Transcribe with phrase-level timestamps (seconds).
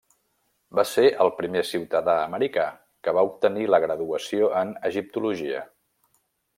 [0.77, 2.65] Va ser el primer ciutadà americà
[3.07, 5.65] que va obtenir la graduació en egiptologia.